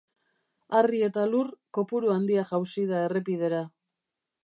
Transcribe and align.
Harri 0.77 1.01
eta 1.09 1.27
lur 1.33 1.53
kopuru 1.79 2.11
handia 2.17 2.49
jausi 2.53 2.89
da 2.93 3.07
errepidera. 3.11 3.65